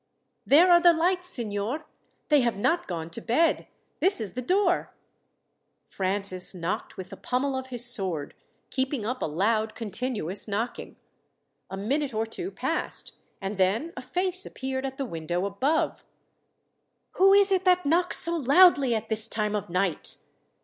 [0.47, 1.85] "There are the lights, signor.
[2.29, 3.67] They have not gone to bed.
[3.99, 4.95] This is the door."
[5.89, 8.33] Francis knocked with the pommel of his sword,
[8.71, 10.95] keeping up a loud continuous knocking.
[11.69, 16.03] A minute or two passed, and then a face appeared at the window above.
[17.17, 20.17] "Who is it that knocks so loudly at this time of night?"